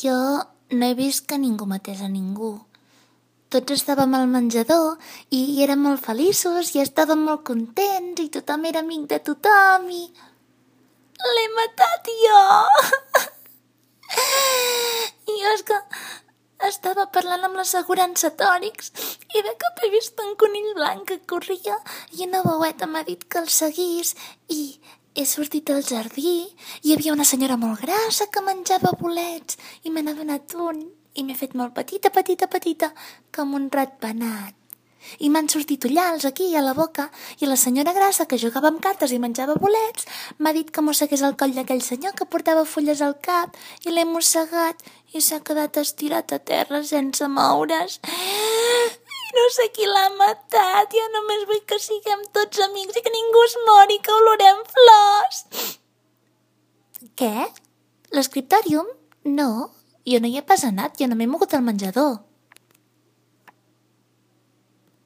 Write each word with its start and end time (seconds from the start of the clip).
Jo 0.00 0.16
no 0.70 0.86
he 0.86 0.94
vist 0.94 1.26
que 1.28 1.36
ningú 1.38 1.66
matés 1.66 2.00
a 2.00 2.08
ningú. 2.08 2.50
Tots 3.50 3.74
estàvem 3.74 4.14
al 4.14 4.28
menjador 4.30 4.94
i 5.34 5.40
érem 5.64 5.82
molt 5.86 6.00
feliços 6.04 6.70
i 6.76 6.82
estàvem 6.84 7.24
molt 7.26 7.42
contents 7.48 8.22
i 8.22 8.28
tothom 8.36 8.68
era 8.70 8.80
amic 8.84 9.08
de 9.10 9.18
tothom 9.28 9.88
i... 9.90 10.04
L'he 11.34 11.46
matat 11.56 12.10
jo! 12.22 12.44
Jo 15.40 15.50
és 15.56 15.64
que 15.66 15.76
estava 16.68 17.06
parlant 17.16 17.44
amb 17.48 17.58
l'assegurança 17.58 18.30
Tòrix 18.40 18.90
i 19.34 19.42
de 19.46 19.52
cop 19.64 19.84
he 19.84 19.90
vist 19.92 20.24
un 20.24 20.32
conill 20.40 20.72
blanc 20.78 21.06
que 21.10 21.18
corria 21.32 21.76
i 22.16 22.26
una 22.28 22.42
baueta 22.46 22.88
m'ha 22.90 23.04
dit 23.10 23.26
que 23.28 23.42
el 23.42 23.52
seguís 23.56 24.14
i 24.48 24.62
he 25.20 25.26
sortit 25.28 25.68
al 25.68 25.82
jardí 25.84 26.30
i 26.32 26.46
hi 26.82 26.94
havia 26.94 27.12
una 27.12 27.26
senyora 27.28 27.58
molt 27.60 27.82
grassa 27.84 28.26
que 28.32 28.40
menjava 28.44 28.94
bolets 29.00 29.58
i 29.84 29.92
me 29.92 30.00
n'ha 30.00 30.14
donat 30.16 30.54
un 30.66 30.78
i 31.12 31.24
m'he 31.26 31.36
fet 31.36 31.56
molt 31.60 31.74
petita, 31.76 32.08
petita, 32.14 32.48
petita, 32.48 32.88
com 33.36 33.52
un 33.58 33.66
ratpenat. 33.74 34.56
I 35.20 35.28
m'han 35.32 35.48
sortit 35.52 35.84
ullals 35.88 36.24
aquí 36.28 36.46
a 36.56 36.62
la 36.64 36.72
boca 36.78 37.08
i 37.40 37.48
la 37.48 37.58
senyora 37.60 37.92
grassa 37.96 38.24
que 38.30 38.38
jugava 38.40 38.70
amb 38.72 38.80
cartes 38.84 39.12
i 39.12 39.20
menjava 39.20 39.58
bolets 39.60 40.08
m'ha 40.38 40.54
dit 40.56 40.72
que 40.72 40.84
mossegués 40.86 41.24
el 41.28 41.36
coll 41.40 41.52
d'aquell 41.56 41.84
senyor 41.84 42.16
que 42.16 42.28
portava 42.32 42.64
fulles 42.72 43.04
al 43.04 43.16
cap 43.28 43.60
i 43.84 43.92
l'he 43.92 44.06
mossegat 44.08 44.84
i 45.12 45.20
s'ha 45.20 45.42
quedat 45.44 45.76
estirat 45.84 46.32
a 46.32 46.38
terra 46.38 46.80
sense 46.94 47.28
moure's. 47.28 48.00
Sé 49.50 49.64
qui 49.74 49.82
l'ha 49.82 50.06
matat, 50.14 50.92
ja 50.94 51.06
només 51.10 51.40
vull 51.48 51.62
que 51.66 51.78
siguem 51.82 52.20
tots 52.36 52.60
amics 52.68 53.00
i 53.00 53.02
que 53.02 53.10
ningú 53.10 53.40
es 53.48 53.56
mori, 53.66 53.96
que 53.98 54.12
olorem 54.14 54.60
flors. 54.68 55.40
Què? 57.18 57.48
L'escriptòrium? 58.14 58.86
No, 59.26 59.50
jo 60.06 60.20
no 60.22 60.30
hi 60.30 60.38
he 60.38 60.44
pas 60.46 60.62
anat, 60.68 60.94
jo 61.02 61.10
no 61.10 61.18
m'he 61.18 61.26
mogut 61.32 61.56
al 61.58 61.66
menjador. 61.66 62.20